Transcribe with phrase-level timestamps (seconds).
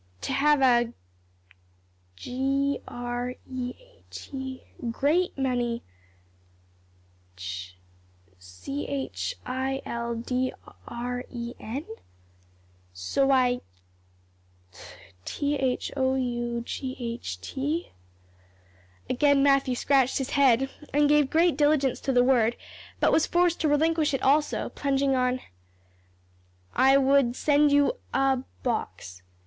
[0.21, 0.93] "'To have a
[2.15, 5.83] g r e a t great many
[7.37, 7.75] c
[8.87, 10.51] h i l d
[10.87, 11.85] r e n,
[12.91, 13.61] so I
[15.29, 17.91] t h o u g h t,'"
[19.07, 22.55] again Matthew scratched his head and gave great diligence to the word,
[22.99, 25.41] but was forced to relinquish it also, plunging on,
[26.73, 29.21] "'I would send you a box.'"